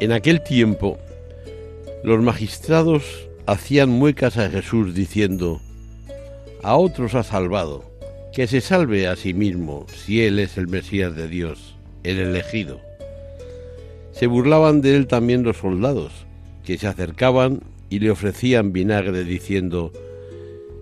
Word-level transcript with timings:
En 0.00 0.12
aquel 0.12 0.42
tiempo, 0.42 0.96
los 2.04 2.22
magistrados 2.22 3.28
hacían 3.46 3.90
muecas 3.90 4.36
a 4.36 4.48
Jesús 4.48 4.94
diciendo, 4.94 5.60
a 6.62 6.76
otros 6.76 7.16
ha 7.16 7.24
salvado, 7.24 7.84
que 8.32 8.46
se 8.46 8.60
salve 8.60 9.08
a 9.08 9.16
sí 9.16 9.34
mismo 9.34 9.86
si 9.92 10.22
él 10.22 10.38
es 10.38 10.56
el 10.56 10.68
Mesías 10.68 11.16
de 11.16 11.26
Dios, 11.26 11.74
el 12.04 12.18
elegido. 12.20 12.80
Se 14.12 14.28
burlaban 14.28 14.82
de 14.82 14.94
él 14.94 15.08
también 15.08 15.42
los 15.42 15.56
soldados, 15.56 16.12
que 16.64 16.78
se 16.78 16.86
acercaban 16.86 17.62
y 17.90 17.98
le 17.98 18.12
ofrecían 18.12 18.72
vinagre 18.72 19.24
diciendo, 19.24 19.92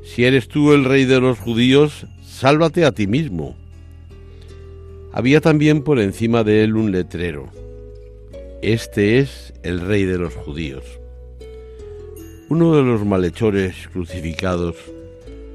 si 0.05 0.27
eres 0.27 0.47
tú 0.47 0.75
el 0.75 0.85
rey 0.85 1.07
de 1.07 1.21
los 1.21 1.39
judíos, 1.39 2.07
sálvate 2.23 2.85
a 2.85 2.93
ti 2.93 3.07
mismo. 3.07 3.57
Había 5.11 5.41
también 5.41 5.83
por 5.83 6.01
encima 6.01 6.45
de 6.45 6.65
él 6.65 6.77
un 6.77 6.93
letrero 6.93 7.49
este 8.73 9.21
es 9.21 9.55
el 9.63 9.81
rey 9.81 10.03
de 10.07 10.19
los 10.19 10.35
judíos. 10.35 10.83
Uno 12.49 12.75
de 12.75 12.83
los 12.83 13.07
malhechores 13.07 13.87
crucificados 13.93 14.75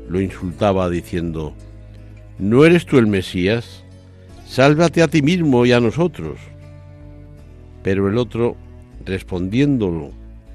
lo 0.07 0.21
insultaba 0.21 0.89
diciendo, 0.89 1.53
¿no 2.39 2.63
eres 2.63 2.85
tú 2.85 2.99
el 2.99 3.07
Mesías? 3.07 3.83
Sálvate 4.47 5.03
a 5.03 5.09
ti 5.09 5.21
mismo 5.21 5.65
y 5.65 5.73
a 5.73 5.81
nosotros. 5.81 6.39
Pero 7.83 8.07
el 8.07 8.17
otro, 8.17 8.55
respondiéndolo 9.03 10.11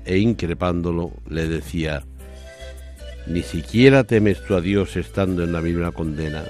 e 0.07 0.17
increpándolo, 0.17 1.13
le 1.29 1.47
decía, 1.49 2.05
¿ni 3.27 3.43
siquiera 3.43 4.05
temes 4.05 4.43
tú 4.47 4.55
a 4.55 4.63
Dios 4.63 4.97
estando 4.97 5.45
en 5.45 5.53
la 5.53 5.61
misma 5.61 5.93
condena? 5.93 6.47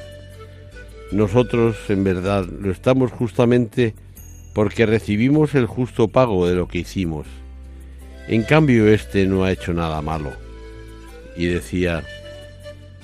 Nosotros, 1.11 1.75
en 1.88 2.05
verdad, 2.05 2.47
lo 2.47 2.71
estamos 2.71 3.11
justamente 3.11 3.97
porque 4.56 4.87
recibimos 4.87 5.55
el 5.55 5.67
justo 5.67 6.09
pago 6.09 6.49
de 6.49 6.55
lo 6.55 6.67
que 6.67 6.78
hicimos. 6.78 7.27
En 8.27 8.43
cambio, 8.43 8.89
éste 8.89 9.27
no 9.27 9.44
ha 9.44 9.53
hecho 9.53 9.75
nada 9.75 10.00
malo. 10.00 10.33
Y 11.37 11.44
decía, 11.44 12.03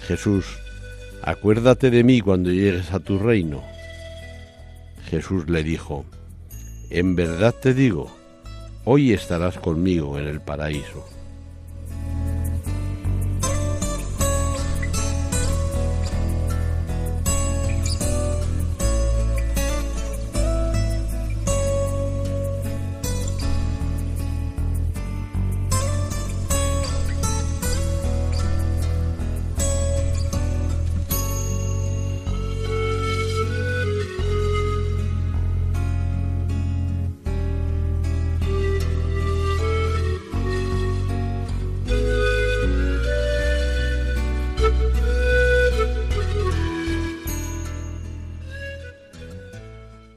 Jesús, 0.00 0.46
acuérdate 1.20 1.90
de 1.90 2.04
mí 2.04 2.22
cuando 2.22 2.50
llegues 2.50 2.90
a 2.94 3.00
tu 3.00 3.18
reino. 3.18 3.62
Jesús 5.10 5.46
le 5.50 5.62
dijo, 5.62 6.06
en 6.88 7.16
verdad 7.16 7.54
te 7.60 7.74
digo, 7.74 8.10
hoy 8.86 9.12
estarás 9.12 9.58
conmigo 9.58 10.18
en 10.18 10.28
el 10.28 10.40
paraíso. 10.40 11.06